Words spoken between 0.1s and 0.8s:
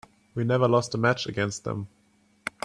We never